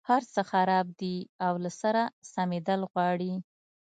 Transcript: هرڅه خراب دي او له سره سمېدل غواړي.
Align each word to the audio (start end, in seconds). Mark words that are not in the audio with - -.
هرڅه 0.09 0.41
خراب 0.51 0.85
دي 1.01 1.15
او 1.45 1.53
له 1.63 1.71
سره 1.81 2.01
سمېدل 2.33 2.81
غواړي. 2.91 3.33